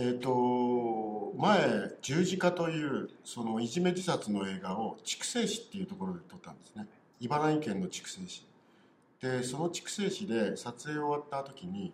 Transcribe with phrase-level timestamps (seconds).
[0.00, 6.86] えっ、と前十字架というそのいじめ自殺の映画を筑西市っていうところで撮ったんですね。
[7.20, 8.46] 茨城県の筑西市。
[9.20, 11.92] でその筑西市で撮影終わった時に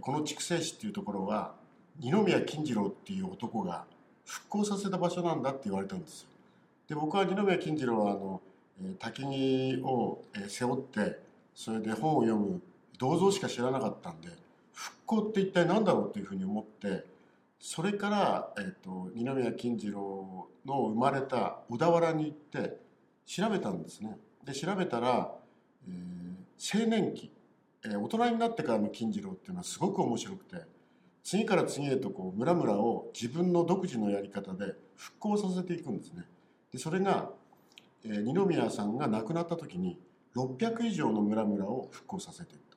[0.00, 1.54] この筑西市っていうところは
[1.98, 3.84] 二宮金次郎っていう男が
[4.24, 6.28] 復興させた場所なんだって言われたんですよ。
[6.88, 8.40] で僕は二宮金次郎はあの、
[8.80, 11.18] えー焚き木を背負って
[11.54, 12.60] それで本を読む
[12.98, 14.28] 銅像しか知らなかったんで
[14.72, 17.04] 復興って一体何だろうっていうふうに思って
[17.66, 22.76] それから、えー、と二宮金次郎の生まれた小田原に行って
[23.24, 24.18] 調べたんですね。
[24.44, 25.32] で調べたら、
[25.88, 27.32] えー青年期、
[27.86, 30.66] えー大人になってからの金次郎っていうのはすごく面白くて
[31.22, 36.24] 次から次へとこう村々を自分の独自のやり方で復興させていくんですね。
[36.70, 37.30] でそれが、
[38.04, 39.98] えー二宮さんが亡くなった時に
[40.36, 42.76] 600以上の村々を復興させていった。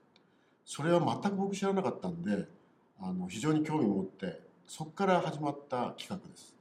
[0.63, 2.47] それは全く僕知らなかったんで
[3.01, 6.53] あの非常に興味を持ってそこから始まった企画です。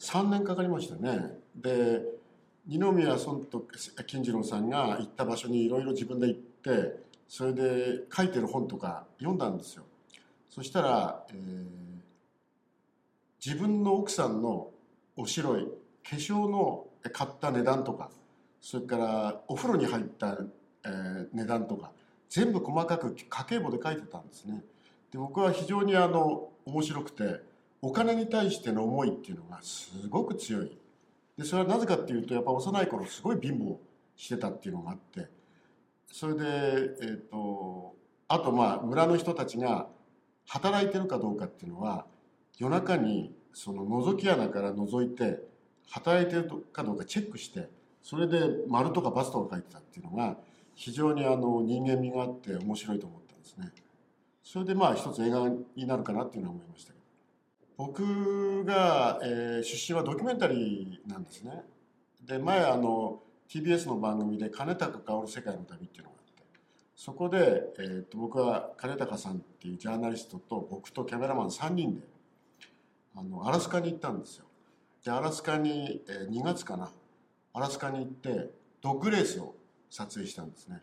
[0.00, 1.38] 3年かかりましたね。
[1.54, 2.02] で
[2.66, 3.64] 二宮尊と
[4.06, 9.84] 金次郎さんが行った場所にいろいろ自分で行ってそれで書いてる本とか読んだんですよ。
[10.50, 11.78] そしたら、えー
[13.44, 14.70] 自分の奥さんの
[15.16, 18.10] お白い化粧の買った値段とか
[18.60, 20.36] それからお風呂に入った、
[20.84, 21.92] えー値段とか
[22.28, 24.64] 全部細かく家計簿で書いてたんですね。
[25.12, 27.40] で僕は非常にあの面白くて
[27.80, 30.76] お金に対しての思いっていうのがすごく強い。
[31.36, 33.76] でそれはなぜかっていうとやっぱ幼い頃すごい貧乏
[34.16, 35.28] してたっていうのがあって。
[36.12, 37.94] それでえっ、と
[38.28, 39.88] あとまあ村の人たちが
[40.46, 42.06] 働いてるかどうかっていうのは
[42.58, 45.38] 夜中にその覗き穴から覗いて
[45.90, 47.68] 働いてるかどうかチェックして
[48.02, 50.36] それで丸とかバスとか書いてたっていうのが
[50.74, 53.72] 非常にあの人間味があって面白いと思ったんですね。
[54.50, 55.46] それでまあ一つ映画
[55.76, 57.04] になるかなっていうのは思いましたけど。
[57.76, 61.64] 僕が、えー出身はドキュメンタリーなんですね。
[62.24, 66.42] で前あの TBS の番組で金高薫世界の旅っていうのがあって。
[66.96, 72.08] そこで、えー、と僕は金高さんっていうジャーナリストと僕とキャメラマン3人で
[73.14, 74.46] あのアラスカに行ったんですよ。
[75.04, 76.90] でアラスカに、えー2月かな。
[77.52, 78.50] アラスカに行って
[78.80, 79.56] ドッグレースを
[79.90, 80.80] 撮影したんですね。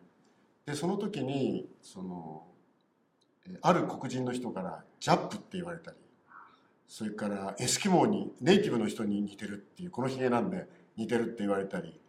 [0.68, 2.44] でその時にその
[3.62, 5.98] ある黒人の人からジャップって言われたり
[6.88, 10.68] それからエスキモーにネイティブの人に似てるっていうこのひげなんで
[10.98, 12.00] 似てるって言われたり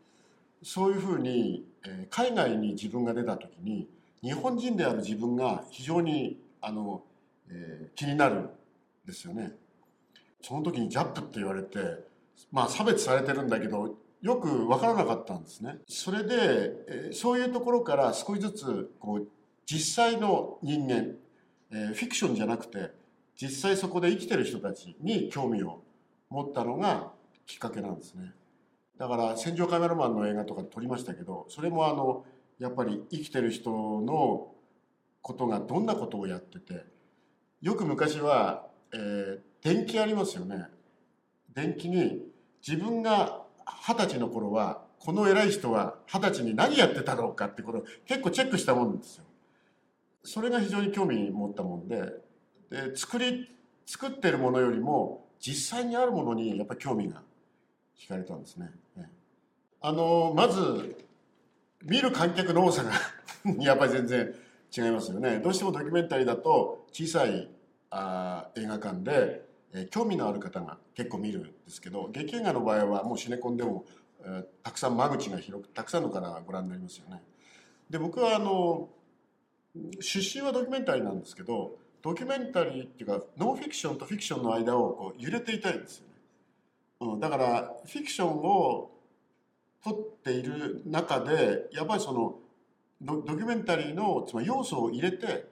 [0.62, 3.86] そういうふうに、え海外に自分が出た時に
[4.22, 7.02] 日本人である自分が非常にあの、
[7.48, 8.50] えー気になるん
[9.06, 9.52] ですよね。
[10.42, 11.78] その時にジャップって言われて
[12.50, 15.78] まあ差別されてるんだけどよく分からなかったんですね。
[15.88, 19.28] それで、えーそういうところから少しずつこう
[19.66, 21.14] 実際の人間、
[21.70, 22.90] えーフィクションじゃなくて
[23.40, 25.82] 実際そこで生きてる人たちに興味を
[26.30, 27.12] 持ったのが
[27.46, 28.32] きっかけなんですね。
[28.98, 32.24] だから戦場カメラマンの映画とか撮りましたけどそれもあの
[32.58, 34.54] やっぱり生きてる人の
[35.20, 36.84] ことがどんなことをやってて
[37.60, 40.66] よく昔は、えー電気ありますよね
[41.52, 42.22] 電気に
[42.64, 43.42] 自分が
[43.88, 49.24] 二十歳の頃はこの偉い人は二十歳に何やってたろうかってことを結構チェックしたもんですよ
[50.26, 52.12] それが非常に興味持ったもんで
[52.70, 53.48] で作り
[53.86, 57.22] 作ってるものよりも実際にあるものにやっぱり興味が
[57.98, 58.70] 惹かれたんですね。
[59.80, 61.04] あのまず
[61.84, 62.92] 見る観客の多さが
[63.62, 64.34] やっぱり全然
[64.76, 65.38] 違いますよね。
[65.38, 67.48] どうしてもドキュメンタリーだと小さい
[67.90, 73.84] あ映画館で、えー興味のある方が結構見るんですけど劇映画の場合はもうシネコンでも、
[74.20, 77.22] えーたくさん間口が広くたくさんの方がご覧になりますよね。
[77.88, 78.88] で僕はあの
[80.00, 86.14] 出身はドキュメンタリーなんですけどドキュメンタリーっていうかノンフィクションとフィクションの間をこう揺れていたいんですよね。
[87.00, 88.90] うん、だからフィクションを
[89.84, 92.38] 撮っている中でやっぱりその
[93.00, 95.46] ドキュメンタリーのつまり要素を入れて、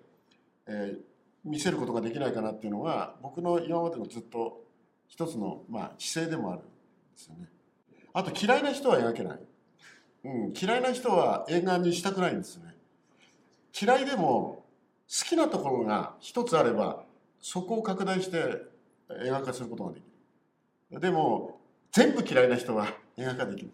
[0.67, 4.65] えー見せることができないかなっていうのが僕の今までのずっと
[5.07, 6.69] 一つの、まあ、姿勢でもあるんで
[7.17, 7.49] すよね。
[8.15, 9.39] あと嫌いな人は描けない。
[10.25, 12.74] うん、嫌いな人は映画にしたくないんですよね。
[13.81, 14.65] 嫌いでも
[15.09, 17.05] 好きなところが一つあれば
[17.41, 18.39] そこを拡大して
[19.25, 20.05] 映画化することができ
[20.93, 21.01] る。
[21.01, 21.61] でも
[21.93, 22.87] 全部嫌いな人は
[23.17, 23.71] 映画化できる。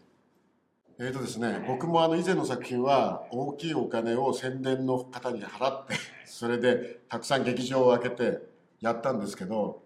[0.98, 5.94] えーとですね、僕もあの以前の作品は大きいお金を宣伝の方に払って
[6.26, 8.42] それでたくさん劇場を開けて
[8.80, 9.82] やったんですけど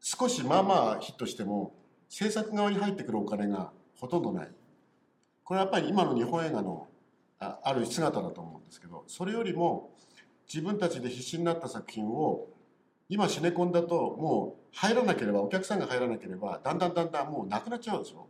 [0.00, 1.72] 少しまあまあヒットしても
[2.08, 3.70] 制作側に入ってくるお金が
[4.00, 4.50] ほとんどない
[5.44, 6.88] これはやっぱり今の日本映画の
[7.62, 9.90] ある姿だと思うんですけどそれよりも
[10.52, 12.46] 自分たちで必死になった作品を
[13.08, 18.26] 今シネコンだともう入らなければお客さんが入らなければだんだんだんだんもうなくなっちゃうでしょ？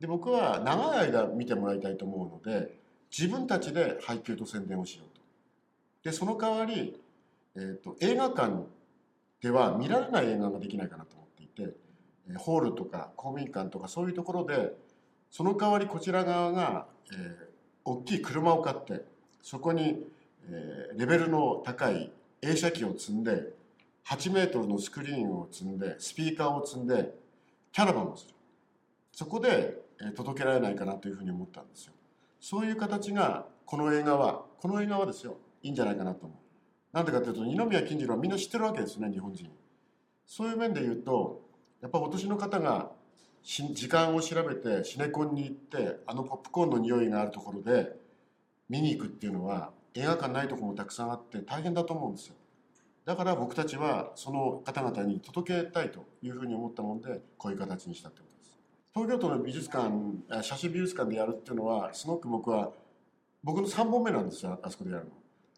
[0.00, 2.78] で僕は長い間見てもらいたいと思うので
[3.16, 5.20] 自分たちで配給と宣伝をしようと。
[6.02, 6.98] でその代わり、
[7.56, 8.64] えーと、映画館
[9.42, 11.74] では見られない映画ができないかなと思っていて
[12.38, 14.72] ホールとか公民館とかそういうところで
[15.30, 17.36] その代わりこちら側が、えー、
[17.84, 19.04] 大きい車を買って
[19.42, 20.06] そこに、
[20.48, 22.12] え、レベルの高い
[22.42, 23.52] 映写機を積んで
[24.06, 27.14] 8メートルのスクリーンを積んでスピーカーを積んで
[27.72, 28.34] キャラバンをする。
[29.12, 31.92] そこで、え、届けられないかなというふうに思ったんですよ。
[32.40, 36.96] そういう形がこの映画はこの映画はですよいいんじゃないかなと思う。
[36.96, 39.48] なんでかというと二宮金次郎はみんな知ってるわけですね日本人。
[40.26, 41.42] そういう面で言うと
[41.80, 42.90] やっぱお年の方が
[43.42, 47.96] 時間を調べてシネコンに行ってあのポップコーンの匂いがあるところで
[48.68, 52.34] 見に行くっていうのは映画館ないところもたくさんあって大変だと思うんですよ。
[53.04, 58.58] だから僕たちはその方々に届けたいというふうに思ったもんでこういう形にしたってことです。
[58.94, 59.90] 東京都の美術館
[60.42, 62.70] 写真美術館でやるっていうのはすごく僕は
[63.42, 65.10] 僕の3本目なんですよあそこでやるの。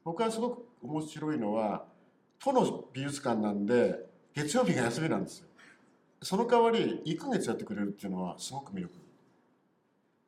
[0.05, 1.85] 僕はすごく面白いのは
[2.39, 3.99] 都の美術館なんで
[4.35, 5.49] 月曜日が休みなんですよ。
[6.23, 8.95] その代わり1ヶ月やってくれるっていうのはすごく魅力。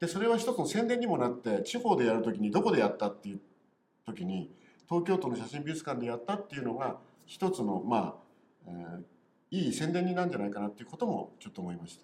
[0.00, 3.41] でそれは一つの宣伝にもなって地方でやるときにどこでやったっていう
[4.05, 4.50] 時に
[4.88, 8.14] 東京都の写真美術館でやったっていうのが一つのまあ、
[8.67, 11.99] えー、いい宣伝になるんじゃないかなっていうこともちょっと思いまし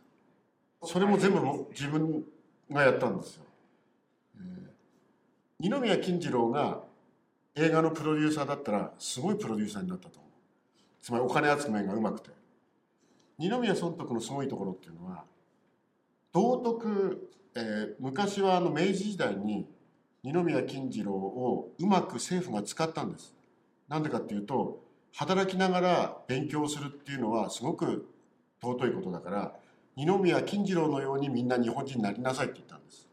[0.81, 0.87] た。
[0.87, 1.41] それも全部
[1.71, 2.25] 自分
[2.71, 3.45] がやったんですよ、
[4.37, 4.71] えー、
[5.59, 6.81] 二宮金次郎が
[7.55, 10.31] 映画のプロデューサーだったらすごいプロデューサーになったと思う。
[11.03, 12.40] つまりお金集めがうまくて。
[13.41, 15.25] 二宮尊徳のすごいところっていうのは
[16.31, 19.67] 道徳、えー、昔はあの明治時代に
[20.23, 23.35] 二宮金次郎をうまく政府が使ったんです。
[23.89, 24.85] なんでかっていうと
[25.15, 28.07] 働きながら勉強するっていうのはすごく
[28.63, 29.55] 尊いことだから
[29.97, 33.09] 二宮金次郎のようにみんな日本人になりなさいって言ったんです。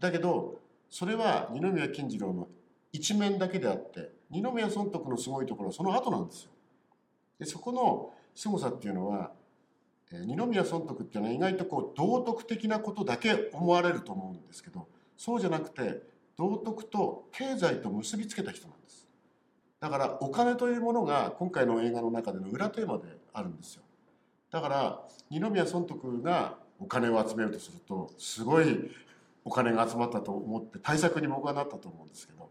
[0.00, 0.58] だけど
[0.90, 2.48] それは二宮金次郎の
[2.92, 6.50] 一面だけであって二宮尊徳のすごいところはその後なんですよ。
[7.38, 9.30] でそこの凄さっていうのは
[10.12, 16.02] 二宮尊徳っていうのは意外とこう道徳的なことだけ思われると思うんですけどそうじゃなくて
[16.36, 19.06] 道徳と経済と結びつけた人なんです。
[19.78, 23.82] だからお金というものが今回の映画の中での裏テーマであるんですよ。
[24.50, 28.90] だから二宮尊徳がお金を集めようとするとすごい
[29.44, 32.50] お金が集まったと思って対策に僕はなったと思うんですけど。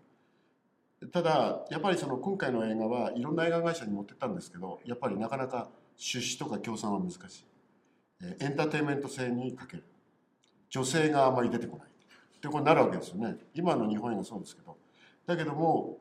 [1.12, 7.49] ただやっぱりその今回の映画はいろんな映画会社に持ってったんですけどやっぱりなかなか出資とか協賛は難しい。
[8.21, 9.83] エンターテインメント性に欠ける。
[10.69, 11.88] 女性があまり出てこない。
[11.88, 13.38] ってことになるわけですよね。
[13.54, 14.77] 今の日本映画そうですけど。
[15.25, 15.98] だけども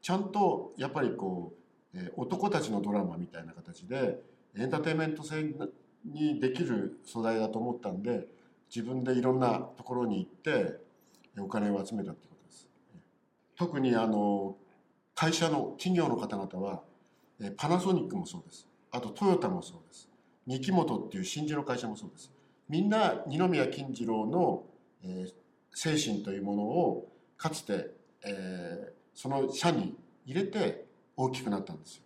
[0.00, 1.52] ちゃんとやっぱりこ
[1.94, 4.20] う、男たちのドラマみたいな形で
[4.56, 5.54] エンターテインメント性
[6.04, 8.26] にできる素材だと思ったんで
[8.74, 10.78] 自分でいろんなところに行って
[11.38, 12.68] お金を集めたってことです。
[13.56, 14.56] 特にあの
[15.14, 16.82] 会社の企業の方々は
[17.56, 18.66] パナソニックもそうです。
[18.90, 20.08] あとトヨタもそうです。
[20.46, 22.32] 三木本っていう真珠の会社もそうです。
[22.68, 24.64] みんな二宮金次郎の、
[25.02, 25.32] えー、
[25.72, 27.90] 精神というものをかつて、
[28.24, 29.94] えー、その社に
[30.24, 32.02] 入れて大きくなったんですよ。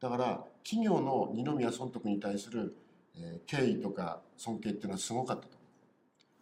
[0.00, 2.76] だから企業の二宮尊徳に対する、
[3.16, 5.56] えー、敬意とか尊敬っていうのはすごかったと。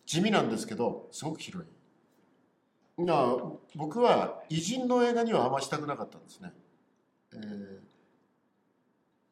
[0.07, 1.71] 地味なんですけどすごく広い。
[3.75, 6.53] 僕は偉人の映画にはあんましたくなかったんですね、
[7.33, 7.79] えー、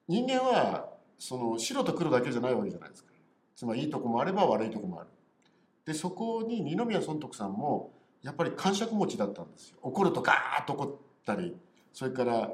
[0.09, 0.92] 人間は
[1.23, 3.13] その白と黒だけじゃないわけじゃないですか。
[3.55, 5.09] つまりいいとこもあれば悪いとこもある。
[5.85, 9.77] でそこに二宮尊徳さんもやっぱり感触持ちだったんですよ。
[9.83, 11.57] 怒るとガーッと怒ったり
[11.93, 12.51] それから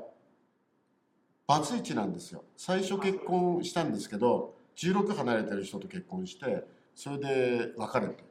[1.47, 2.45] バツイチなんですよ。
[2.59, 8.23] 最初結婚したんですけど16離れてる人と結婚してそれで別れて。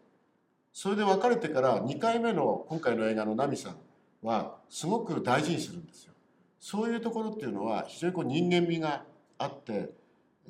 [0.71, 3.77] それで別れてから2回目の今回の映画のナミさん
[4.21, 6.13] はすごく大事にするんですよ。
[6.59, 9.03] そういうところっていうのは非常にこう人間味が
[9.39, 9.89] あって、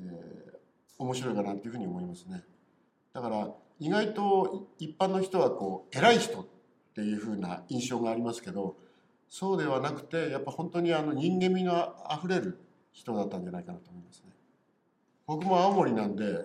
[0.00, 0.58] えー、
[0.98, 2.42] 面白いかなっていうふうに思いますね。
[3.12, 3.48] だから
[3.80, 6.46] 意外と一般の人はこう偉い人っ
[6.94, 8.76] ていうふうな印象がありますけど
[9.28, 12.60] そうではなくてやっぱ本当にあの人間味のあふれる
[12.92, 14.32] 人だったんじゃないかなと思いますね。
[15.26, 16.44] 僕も青森なんで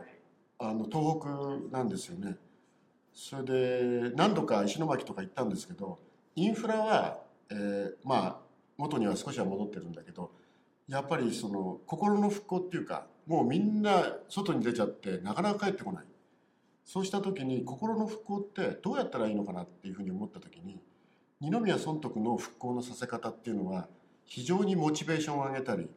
[0.60, 2.38] あの東北なんですよね。
[3.14, 6.00] それで何度か石巻とか行ったんですけど
[6.36, 7.20] インフラは、
[7.52, 8.38] えー、まあ
[8.78, 10.32] 元には少しは戻ってるんだけど
[10.88, 16.06] やっぱりその心の復興っていうかもうみんな外に出ちゃってなかなか帰ってこない。
[16.86, 20.82] そうした時に心の復興ってどうやったらいいのかなっていうふうに思った時に
[21.40, 23.88] 二宮尊徳の復興のさせ方っていうのは
[24.26, 25.90] 非常にモチベーションを上げたり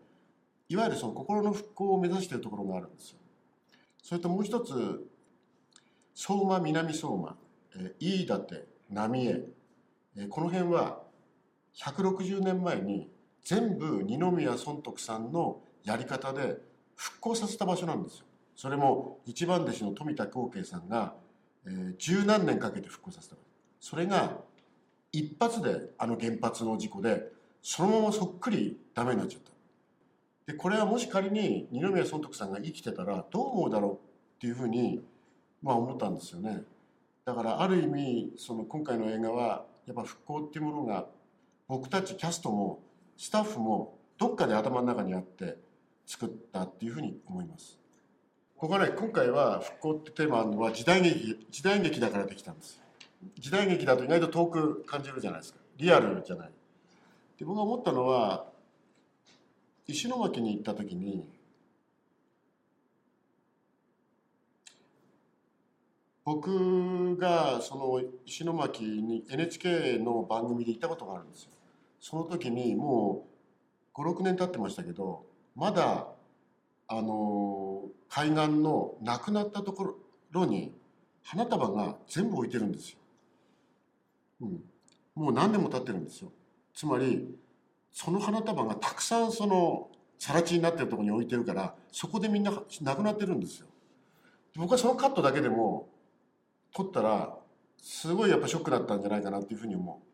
[0.69, 3.19] いわゆるその心の復興を目指しているところがあるんですよ。
[4.03, 5.05] それともう一つ
[6.15, 7.37] 相馬南相馬、
[7.99, 9.27] 飯舘浪
[10.17, 11.03] 江、この辺は
[11.75, 13.11] 160年前に
[13.47, 16.57] 全部二宮尊徳さんのやり方で
[16.97, 18.25] 復興させた場所なんですよ。
[18.57, 21.15] それも一番弟子の富田光慶さんが、
[21.65, 23.37] えー、十何年かけて復興させた
[23.79, 24.39] それが
[25.13, 27.29] 一発であの原発の事故で
[27.63, 30.53] そのままそっくりダメになっちゃった。
[30.53, 33.99] でこれはもし仮に二宮尊徳さんが生きてたらどう思うだろうっ
[34.41, 35.05] ていうふうに
[35.63, 36.65] まあ思ったんですよね。
[37.25, 41.07] だからある意味その今回の映画はやっぱ復興っていうものが
[41.69, 42.81] 僕たちキャストも
[43.17, 45.57] スタッフもどっかで頭の中にあって
[46.07, 47.79] 作ったっていうふうに思います。
[48.57, 52.81] ここはね今回は復興ってテーマあるのは時代劇時代劇だからできたんです。
[53.39, 55.61] 時代劇だと意外と遠く感じるじゃないですか。
[55.77, 56.51] リアルじゃない。
[57.39, 58.47] で僕が思ったのは
[59.87, 61.29] 石巻に行った時に
[66.25, 71.51] 僕がその石巻に NHK の番組で行ったことがあるんですよ。
[72.01, 73.27] その時にも
[73.95, 75.25] う56年経ってましたけど
[75.55, 76.09] まだ
[76.89, 79.97] あの海岸のなくなったとこ
[80.31, 80.75] ろに
[81.25, 82.99] 花束が全部置いてるんですよ、
[84.43, 84.61] うん、
[85.15, 86.31] もう何年も経ってるんですよ。
[86.75, 87.35] つまり
[87.93, 89.89] その花束がたくさんその
[90.19, 93.67] 更地になってるとこに置いてるからそこでみんななくなってるんですよ。
[94.55, 95.89] 僕はそのカットだけでも
[96.75, 97.35] 撮ったら
[97.83, 100.06] すごいやっぱショックだったんじゃないかなっていうふうに思う。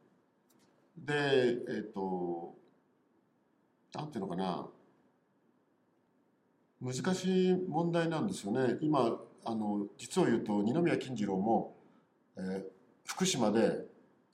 [0.96, 2.54] でえっ、ー、と
[3.94, 4.68] なんていうのかな。
[6.82, 8.76] 難しい問題なんですよね。
[8.80, 11.76] 今あの実を言うと二宮金次郎も、
[12.36, 12.64] えー、
[13.04, 13.86] 福島で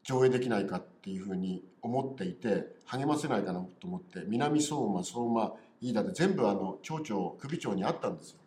[0.02, 8.38] 上映できないかっていうふうに思っていて励ませないかなと思って南相馬相馬飯田で全部あの町長首長にあったんですよ。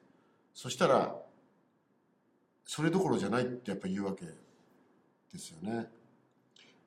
[0.55, 1.15] そしたら
[2.65, 4.33] それどころじゃないってやっぱ言うわけで
[5.37, 5.87] すよね。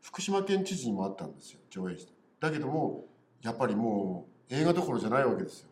[0.04, 3.06] 福島県知事にもあったんですよ上映してだけども
[3.42, 5.68] やっぱりもう映画どころじゃないわけですよ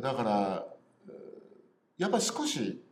[0.00, 0.66] だから
[1.98, 2.82] やっぱり少し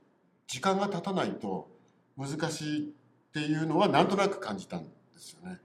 [0.46, 1.68] 時間が経たないと
[2.16, 4.88] 難しいっていうのはなんとなく感じたんで
[5.18, 5.58] すよね。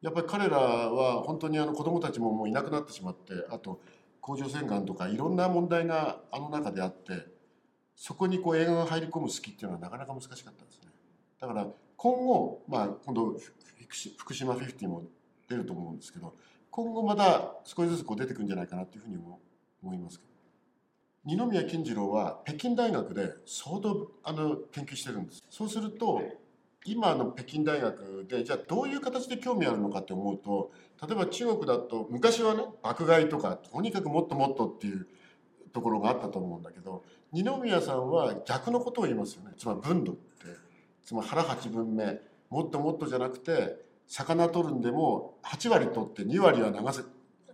[0.00, 3.80] やっぱり彼らは本当にあの子供たちももういなくなってしまってあと
[4.20, 7.26] 甲状腺がんとかいろんな問題があの中であって
[7.96, 10.88] そこにこう映画が入り込む好きっていうのはなかなか難しかったですね。
[11.40, 11.66] だから
[11.96, 13.36] 今後、まあ、今度
[14.16, 15.04] 福島50も
[15.48, 16.34] 出ると思うんですけど
[16.70, 19.16] 今後また少しずつこう出てくるんじゃないかなというふうに
[19.82, 20.32] 思いますけど。
[21.24, 25.44] 二宮金次郎は北京大学で相当あの研究してるんです。
[25.50, 26.20] そうすると
[26.84, 35.06] 今の北京大学でじゃあどういう形で興味あるのかって思うと例えば中国だと昔はね爆買いとかとにかくもっともっとっていう
[35.72, 39.52] ところがあったと思うんだけど二宮さんは逆のことを言いますよね。
[39.56, 40.22] つまり分度って。
[41.04, 42.20] つまり腹八分目。
[42.52, 47.02] もっともっとじゃなくて魚取るんでも8割取って2割は流せ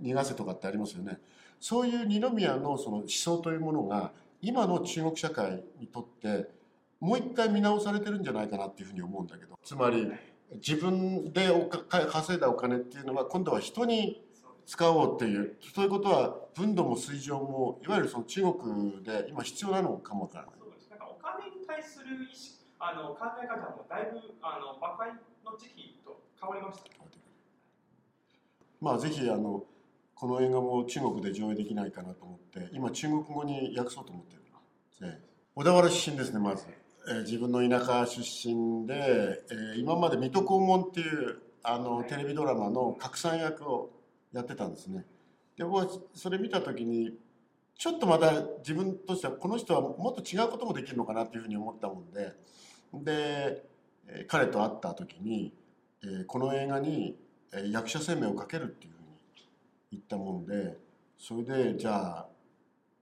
[0.02, 1.20] 逃がせとかってありますよね。
[1.60, 4.10] そういう二宮のその思想というものが
[4.42, 6.48] 今の中国社会にとって
[6.98, 10.10] もう一回見直されてるんじゃないかなっていうふうに思うんだけどつまり
[10.54, 11.48] 自分で
[11.88, 14.24] 稼いだお金っていうのは今度は人に
[14.66, 20.54] 使おうっていうそういうことは分度も水上もいわゆるその中国で今必要なのかもわからない。
[20.58, 25.12] そうですなんかお金に対する意識あの考え方もだいぶあの和解
[25.44, 26.84] の時期と変わりました、
[28.80, 29.64] まあぜひあの
[30.14, 34.38] この映画も中国で上映できないかなと思って今中国語に訳そうと思ってる。
[35.00, 35.18] で
[35.54, 36.64] 小田原出身ですねまず、
[37.08, 43.90] えー、自分の田舎出身で、えー、今まで水戸黄門っていうあのテレビドラマの拡散役を
[44.32, 45.04] やってたんですね。
[45.56, 47.12] で僕はそれ見た時に
[47.76, 52.32] ちょっとまた自分としてはこの人はもっと違うこともできるのかなっていうふうに思ったもんで
[52.94, 53.64] で
[54.28, 55.52] 彼と会った時に、
[56.02, 57.16] えー、この映画に
[57.70, 58.92] 役者生命をかけるっていう
[59.90, 60.76] 行ったもんで
[61.18, 62.26] それでじゃあ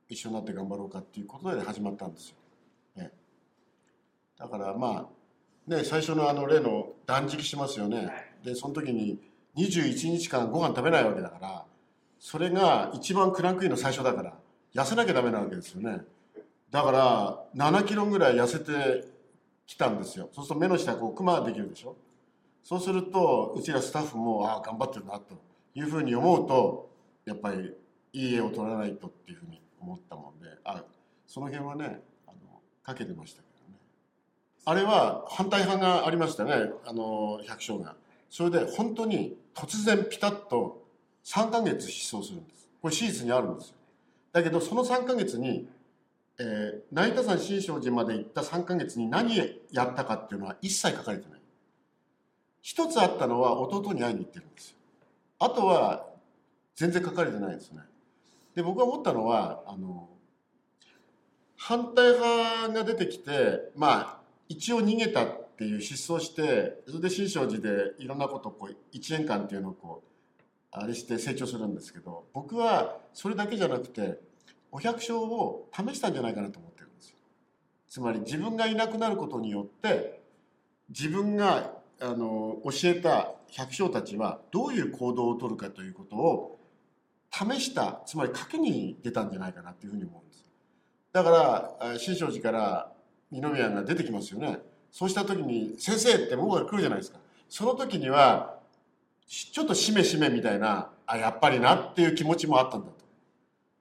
[0.09, 2.37] 一緒になって頑張ろうかっていうことで始まったんですよ。
[2.97, 3.11] ね、
[4.39, 5.09] だからま
[5.69, 8.11] あね最初のあの例の断食しますよね。
[8.45, 9.19] でその時に
[9.57, 11.65] 21日間ご飯食べないわけだから
[12.21, 14.35] それが一番クランクインの最初だから
[14.75, 16.01] 痩せなきゃダメなわけですよね。
[16.71, 19.16] だから7キロぐらい痩せて
[19.67, 20.29] きたんですよ。
[20.33, 21.97] そうすると目の下こうクマできるでしょ？
[22.65, 25.37] そうするとうちらスタッフもああ頑張ってるなと。
[25.79, 26.89] いうふうに思うと
[27.27, 27.71] やっぱり
[28.15, 30.83] いい絵を撮らないとっていうふうに思ったもんであ
[31.27, 32.37] その辺はねあの
[32.83, 33.79] かけてましたけどね
[34.65, 36.53] あれは反対派がありましたね
[36.87, 37.95] あの百姓が
[38.31, 40.83] それで本当に突然ピタッと
[41.27, 43.75] 3ヶ月失踪するんですこれ史実にあるんですよ
[44.33, 45.69] だけどその3ヶ月に、
[46.39, 49.37] えー、成田山新勝寺まで行った3ヶ月に何
[49.71, 51.41] やったかっていうのは一切書かれてない。
[52.61, 54.77] 一つあったのは弟に会いに行ってるんですよ。
[55.39, 56.07] あとは
[56.75, 57.81] 全然書かれてないですね。
[58.55, 60.09] で僕が思ったのはあの
[61.57, 70.37] 反対派が出てきてまあ一応逃げたっていう失踪してそれで新勝寺でいろんなことをこう1年間っていうのをこう
[70.71, 74.19] あれして成長するんですけど僕はそれだけじゃなくて
[74.77, 77.17] お百姓を試したんじゃないかなと思ってるんですよ。
[77.89, 80.21] つまり自分がいなくなることによって
[80.91, 86.59] 自分があの教えた百姓たちはどういう行動をとるかということを
[87.33, 90.45] 試したつまり賭けに出たんじゃないかなっていうふうに思うんです。
[91.11, 91.31] だか
[91.81, 92.93] ら新勝寺から
[93.31, 94.59] 二宮が出てきますよね。
[94.93, 97.19] そうした時に「先生!」って僕が来るじゃないですか。
[97.49, 98.59] その時には
[99.27, 103.06] ちょっとしめしめみたいなあやっぱりなっていう気持ちもあったんだと。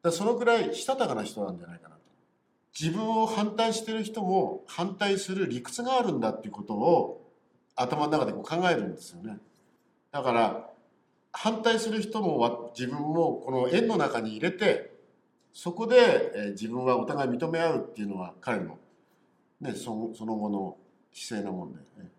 [0.05, 2.01] だそのくらいしたたかな人なんじゃないかなと。
[2.79, 7.25] 自分を反対してる人も反対する理屈があるんだっていうことを
[7.75, 9.37] 頭の中でこう考えるんですよね。
[10.11, 10.69] だから
[11.31, 14.91] 反対する人も自分もこの円の中に入れて
[15.53, 18.77] そこで、自分はお互い認め合うっていうのは彼の、
[19.61, 20.77] ね、そその後の
[21.13, 22.11] 姿勢なもんで、ね、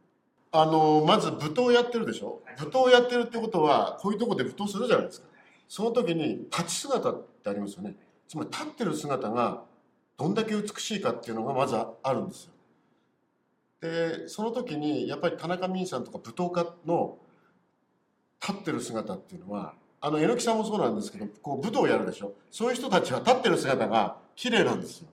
[0.53, 2.41] あのまず舞踏をやってるでしょ？
[2.59, 5.27] 舞踏やってるってことはこういうとこで舞踏するじゃないですか。
[5.69, 7.15] その時に立ち姿
[7.47, 7.95] ってありますよね。
[8.27, 9.63] つまり立ってる姿が
[10.19, 12.53] どんだけ美しいかっていうのがまずあるんですよ。
[13.81, 17.19] でその時にやっぱり田中泯さんとか舞踏家の
[18.41, 22.35] 立ってる姿っていうのはあの榎木さんもそうなんですけどこう武道をやるでしょ。
[22.51, 25.09] そういう人たちは立ってる姿が綺麗なんですよ。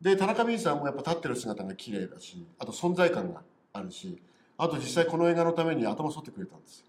[0.00, 3.42] で田中泯さんもやっぱ立ってる姿が綺麗だしあと存在感が
[3.72, 4.20] あるし
[4.58, 6.86] あと実際この映画のために頭剃ってくれたんですよ。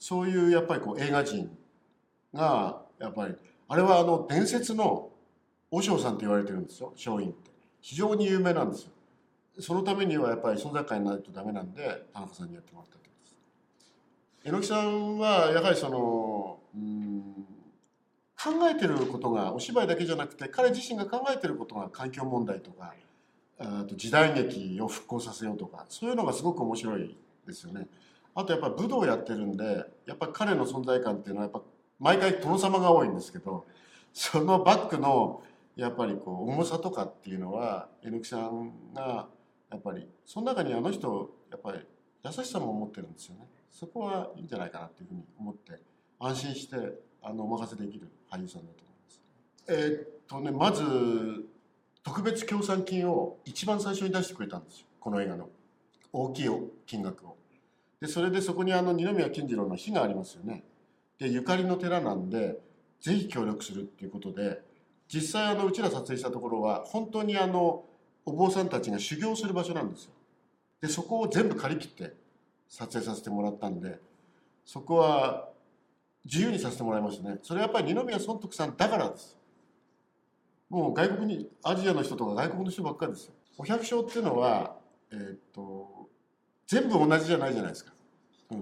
[0.00, 1.50] そういうやっぱりこう映画人
[2.32, 3.34] がやっぱり
[3.68, 5.10] あれはあの伝説の
[5.70, 7.50] 和尚さんって言われてるんですよ松陰って。
[7.80, 8.90] 非常に有名なんですよ。
[9.60, 13.14] そのためにはやっぱり存在感にないとダメなんで田中さんにやってもらったってこ
[14.42, 17.46] と榎木さんはやはりそのうん
[18.40, 22.94] 考えてることがお芝居だけじゃなくて彼自身が考えてることが環境問題とか
[23.58, 27.88] あと時代劇を復興させようとかそういうのがすごく面白いですよね。
[28.36, 31.62] あとやっぱ武道やってるんでやっぱ彼の存在感っていうのはやっぱ
[31.98, 33.66] 毎回殿様が多いんですけど
[34.12, 35.42] そのバックの
[35.76, 39.28] やっぱりこう重さとかっていうのは榎木さんが
[39.70, 41.80] やっぱりその中にあの人やっぱり
[42.24, 43.46] 優しさも持ってるんですよね。
[43.70, 45.80] そこはいいんじゃないかなっていうふうに思って
[46.18, 46.76] 安心して
[47.22, 49.22] あのお任せできる俳優さんだと思います。
[49.68, 50.82] えー、っとねまず
[52.02, 55.48] 特別協賛金を一番最初に出してくれたんですよこの映画の
[56.12, 56.48] 大きい
[56.86, 57.36] 金額を。
[58.00, 60.64] でそれでそこにあの二宮金次郎の碑がありますよね。
[61.18, 62.58] でゆかりの寺なんで
[63.00, 64.60] ぜひ協力するっていうことで
[65.12, 67.84] 実際あのうちら撮影したところは本当にあの
[68.24, 70.10] お坊さんたちが修行する場所なんですよ。
[70.80, 72.14] でそこを全部借り切って
[72.68, 73.98] 撮影させてもらったんで
[74.64, 75.48] そこは
[76.24, 77.38] 自由にさせてもらいましたね。
[77.42, 79.38] それはやっぱり二宮尊徳さんだからです。
[80.68, 83.32] もう外国にアジアの人とか外国の人ばっかりですよ。
[83.56, 84.76] お百姓っていうのは
[85.10, 86.08] えー、っと
[86.66, 87.92] 全部同じじゃないじゃないですか、
[88.50, 88.60] うん、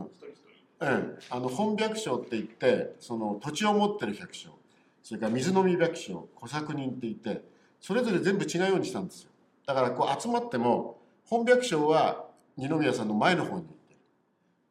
[0.78, 4.54] うん、あの本百姓って言ってその土地を持ってる百姓
[5.02, 7.42] それから水飲み百姓小作人って言って
[7.80, 9.30] それぞれ全部違うようにしたんですよ。
[9.66, 13.64] だからこう集まっても本百姓は二宮さんの前の方に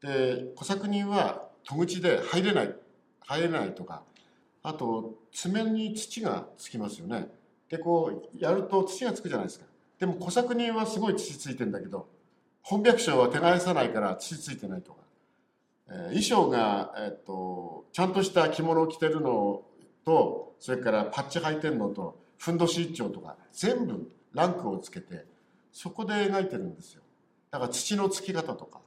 [0.02, 2.76] で小作人は戸口で入れない
[3.22, 4.04] 入れないとか
[4.62, 7.28] あと爪に土がつきますよね。
[7.70, 9.66] でこうやると土がつくじゃないですか。
[10.00, 12.08] でも小作人はすごい土ついてんだけど
[12.62, 15.00] 本百姓は手返さないから土ついてないとか、
[15.88, 19.64] 衣装が、え、っとちゃんとした着物を着てるの
[20.04, 25.26] とそれからパッチ履いてるのとふんどし一丁とか全部ランクをつけて
[25.72, 27.02] そこで描いてるんですよ。
[27.52, 28.82] だから土のつき方とか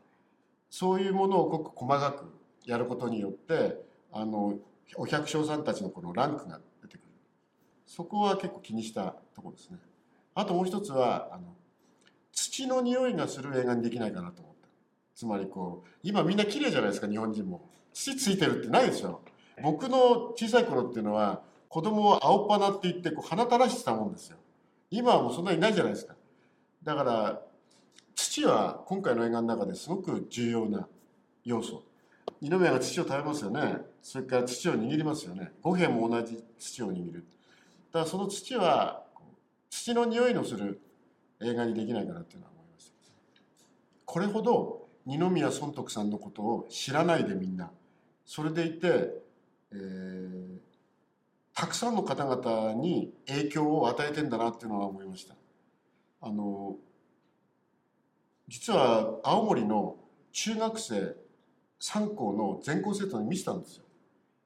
[0.71, 2.25] そういうものをごく細かく
[2.65, 3.77] やることによって
[4.13, 4.59] あの
[4.97, 7.07] お百姓さんたちのこのランクが出てくる。
[7.87, 9.79] そこは結構気にしたところですね。
[10.35, 11.55] あともう一つはあの
[12.33, 14.58] 土の匂いがする映画にできないかなと思った
[15.19, 17.69] つまりこう今みんな綺麗じゃないですか日本人も。
[17.93, 19.21] 土ついてるってないでしょ。
[19.65, 24.37] 僕の小さい頃っていうのは子供を青っ鼻って言ってこう鼻垂らしてたもんですよ。
[24.93, 26.15] 今はもうそんなにないじゃないですか。
[26.85, 27.43] だから
[28.15, 30.87] 土は今回の映画の中ですごく重要な
[31.45, 31.83] 要素。
[32.41, 33.79] 二宮が土を食べますよね。
[34.01, 35.51] それから土を握りますよね。
[35.63, 37.27] 五平も同じ土を握る。
[37.93, 39.03] だからその土は
[39.69, 40.81] 土の匂いのする
[41.43, 42.95] 映画にできないかなっていうのは思いました
[44.05, 47.71] これほど二宮尊徳さんのことを知らないでみんな。
[48.27, 49.23] それでいて、
[49.73, 50.59] えー、
[51.55, 55.35] たくさんの方々に影響を与えてんだなっていうのは思いました。
[56.21, 56.77] あの
[58.49, 59.97] 実は青森の
[60.33, 61.17] 中学生
[61.81, 63.85] 3校の全校生徒に見せたんですよ、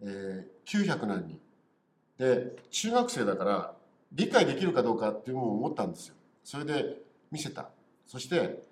[0.02, 1.40] えー、900何人。
[2.18, 3.74] で中学生だから
[4.12, 6.14] 理解できるかどうかっていうのを思ったんですよ。
[6.44, 6.98] それで
[7.32, 7.70] 見せた。
[8.06, 8.62] そして、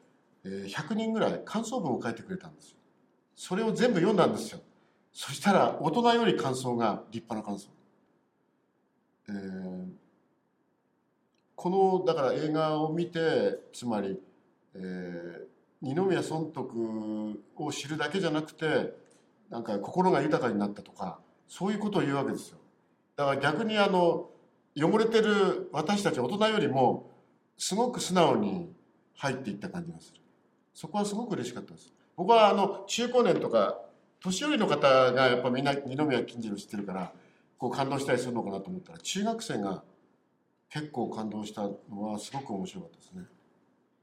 [0.45, 2.77] 100人ぐらい感想文を書いてくれたんですよ。
[3.37, 4.61] それを全部読んだんですよ。
[5.13, 7.69] そしたら大人より感想が立派な感想、
[9.29, 9.89] えー、
[11.57, 14.21] このだから映画を見てつまり、
[14.75, 15.47] えー、
[15.83, 18.95] 二宮尊徳を知るだけじゃなくて
[19.51, 22.59] なんか心が豊かになったとかそういうことを言うわけですよ。
[23.17, 24.31] だから逆にあの
[24.77, 27.11] 汚れてる私たち大人よりも
[27.59, 28.73] すごく素直に
[29.17, 30.21] 入っていった感じがする。
[30.75, 31.93] そこはすごく嬉しかったです。
[32.17, 33.81] 僕はあの中高年とか
[34.23, 37.13] 年寄りの方がやっぱみんな二宮金次郎知ってるから
[37.59, 39.83] こう感動したりするのかなと思ったら中学生が
[40.69, 43.23] 結構感動したのはすごく面白かったですね。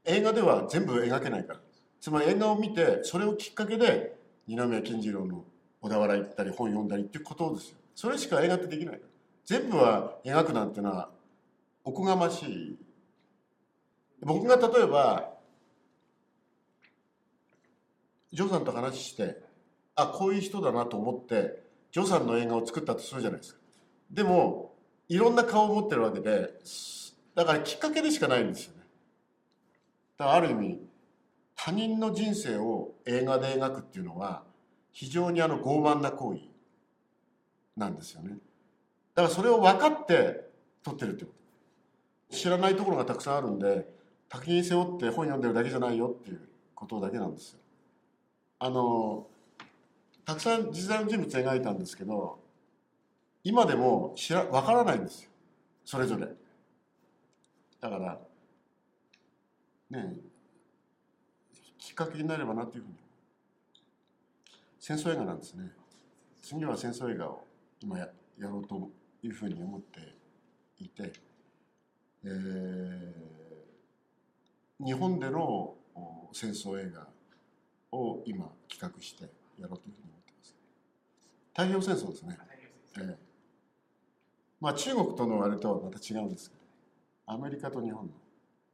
[0.04, 1.60] 映画では全部描けないから。
[2.00, 5.44] つまり映画を見てそれをきっかけで二宮金次郎の
[5.80, 7.76] 小田原行ったり本読んだりっていうことですよ。
[7.94, 9.00] それしか映画ってできない
[9.44, 11.10] 全部は描くなんていうのは
[11.84, 12.78] おこがましい。
[14.20, 15.37] 僕が例えば
[18.32, 19.40] ジョーさんと話して
[19.94, 21.62] あこういう人だなと思って
[21.92, 23.60] ジョーさんの映画を作ったとするじゃないですか。
[24.10, 24.74] でも
[25.08, 26.50] いろんな顔を持ってるわけで
[27.34, 28.82] だからきっかけでしかないんですよね。
[30.18, 30.80] だからある意味
[31.56, 34.44] 他人の人生を映画で描くっていうのは
[34.92, 36.40] 非常にあの傲慢な行為
[37.76, 38.38] なんですよね。
[39.14, 40.48] だからそれを分かって
[40.82, 41.32] 撮ってるってこ
[42.30, 42.36] と。
[42.36, 43.88] 知らないところがたくさんあるんで
[44.28, 46.40] 滝に背負って本読んでるだけじゃないよっていう
[46.74, 47.58] ことだけなんですよ。
[48.60, 49.26] あの
[50.24, 52.38] たくさん実在の人物描いたんですけど
[53.44, 55.30] 今でも知ら分からないんですよ。
[55.84, 56.26] それぞれ。
[57.80, 58.18] だから
[59.90, 60.16] ね
[61.78, 62.94] きっかけになればなというふうに。
[64.80, 65.70] 戦争映画なんですね。
[66.42, 67.44] 次は戦争映画を
[67.80, 68.90] 今ややろうと
[69.22, 70.00] いうふうに思って
[70.78, 71.12] いて、
[72.24, 73.12] えー、
[74.84, 75.74] 日本での
[76.32, 77.17] 戦争映画。
[77.92, 79.24] を今企画して
[79.58, 80.54] やろうというふうに思ってます。
[81.50, 82.38] 太平洋戦争ですね。
[82.98, 83.16] えー、
[84.60, 86.62] まあ中国とのあれとはまた違うんですけど、
[87.26, 88.12] アメリカと日本の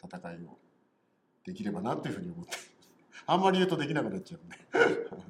[0.04, 0.58] 戦いを
[1.44, 2.52] できればなというふうに思って。
[3.26, 4.56] あんまり言うとできなくなっちゃうんで。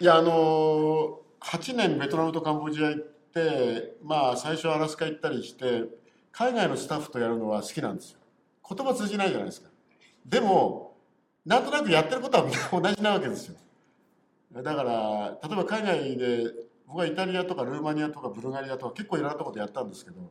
[0.00, 5.84] いやあの8年ベトナムとカンボジア行ってまあ最初アラスカ行ったりして
[6.30, 8.20] 海外のスタッフとやるのは好きなんですよ。
[8.68, 9.70] 言葉通じないじゃないですか。
[10.24, 10.87] でも
[11.48, 13.56] なんとなくやってることはみんな同じなわけですよ
[14.52, 16.52] だから例えば海外で
[16.86, 20.30] 僕はイタリアとかルーマニアとかブルガリアとか結構いろんなところでやったんですけど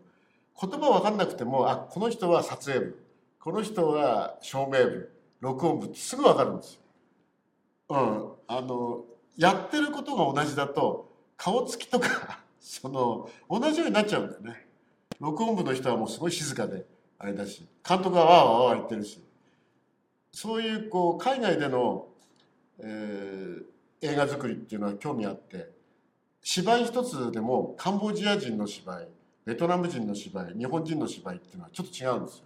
[0.62, 3.04] 言葉分かんなくてもあこの人は撮影部
[3.40, 6.82] この人は照明部録音部ってすぐ分かるんですよ。
[7.90, 9.06] うん、あの
[9.38, 14.68] やってることが同じだと顔つきとか その同じようになっちゃうんだよね。
[15.20, 16.86] 録音部の人はもうすごい静かで
[17.18, 19.24] あれだし監督はわーわーわー言ってるし
[20.40, 22.06] そういうこう海外での、
[22.78, 23.64] えー、
[24.04, 25.72] 映画作りっていうのは興味あって
[26.44, 29.08] 芝居一つでもカンボジア人の芝居
[29.46, 32.44] ベトナム人の芝居日本人の芝居っていうのはちょっと違うんですよ。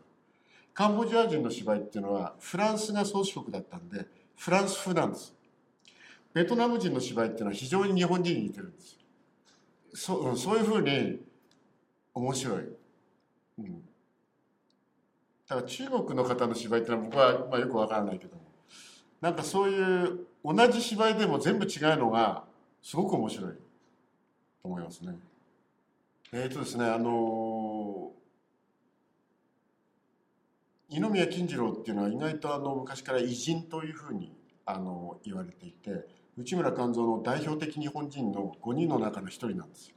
[0.73, 4.06] カンボジア人の芝居っていうのはフランスが宗主国だったんで
[4.38, 5.36] フランス風なんです。
[6.34, 8.97] ベトナム人の芝居っていうのは非常に日本人に似てるんです。
[9.95, 11.19] そそういうふうに
[12.13, 12.63] 面白い、
[13.60, 13.84] うん、
[15.52, 18.42] だから中国の方の芝居ってのは僕は、まあ、よくわからないけども
[19.20, 22.46] なんかそういう同じ芝居でも全部違うのが
[22.82, 23.58] すごく面白いと
[24.64, 25.14] 思いますね
[26.32, 28.14] えっ、ー、とですねあの
[30.90, 34.32] 二宮金次郎っていうのは意外とあの昔から偉人というふうに
[34.66, 36.06] あの言われていて
[36.38, 39.96] 内村勘三の代表的日本人の5人の中の一人なんですよ。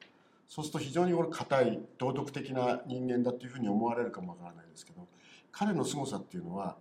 [0.49, 5.07] そうすると非常にこれ硬い道徳的な人間だというふうに思われるかもわからないですけど
[5.57, 6.77] 彼の凄さっていうのは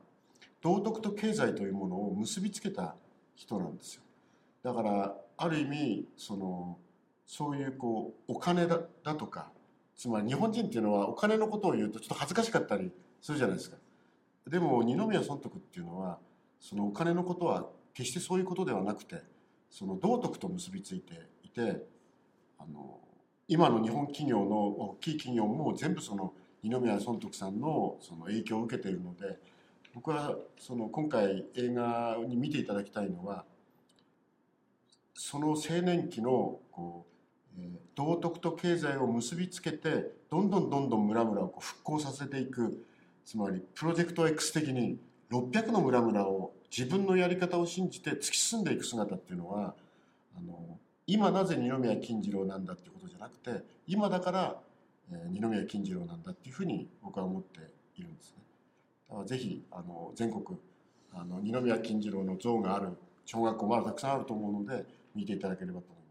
[0.61, 2.95] 道徳と経済というものを結びつけた
[3.35, 4.01] 人なんですよ。
[4.63, 6.77] だからある意味その
[7.25, 9.51] そういうこうお金だだとか
[9.95, 13.77] つまり日本人っていうのはお金のことを言うとちょっと恥ずかしかったりするじゃないですか。
[14.49, 16.19] でも二宮尊徳っていうのは
[16.59, 19.21] そのお金のことは決してそういうことではなくて
[19.69, 21.85] その道徳と結びついていて
[22.57, 22.99] あの
[23.47, 29.37] 今の日本企業の大きい企業も全部その二宮尊徳さんのその影響を受けているので
[29.93, 33.45] 僕はその今回映画に見ていただきたいのは
[35.13, 37.05] その青年期のこ
[37.57, 42.85] うえー道徳と経済を結びつけてどんどんどんどん村々をこう復興させていく。
[43.25, 44.97] つまりプロジェクト X 的に
[45.31, 49.73] 600の村々を自分のやり方を信じて突き進んでいく姿っていうのは
[50.37, 54.57] あの今なぜ二宮金次郎なんだっていうことじゃなくて今だから、
[55.11, 57.59] え二宮金次郎なんだっていうふうに僕は思って
[57.97, 58.43] いるんですね。
[59.09, 60.59] だからぜひあの全国
[61.13, 62.89] あの二宮金次郎の像がある
[63.25, 64.85] 小学校まだたくさんあると思うので
[65.15, 66.02] 見ていただければと思います。